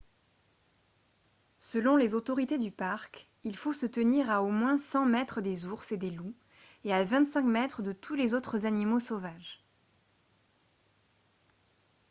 selon 1.59 1.95
les 1.95 2.15
autorités 2.15 2.57
du 2.57 2.71
parc 2.71 3.29
il 3.43 3.55
faut 3.55 3.71
se 3.71 3.85
tenir 3.85 4.31
à 4.31 4.41
au 4.41 4.49
moins 4.49 4.79
100 4.79 5.05
mètres 5.05 5.41
des 5.41 5.67
ours 5.67 5.91
et 5.91 5.97
des 5.97 6.09
loups 6.09 6.33
et 6.85 6.91
à 6.91 7.03
25 7.03 7.45
mètres 7.45 7.83
de 7.83 7.91
tous 7.91 8.15
les 8.15 8.33
autres 8.33 8.65
animaux 8.65 8.99
sauvages! 8.99 9.63